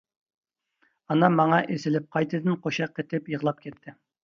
ئانام 1.09 1.35
ماڭا 1.41 1.59
ئېسىلىپ 1.75 2.09
قايتىدىن 2.17 2.59
قوشاق 2.65 2.99
قېتىپ 2.99 3.33
يىغلاپ 3.37 3.65
كەتتى. 3.69 3.99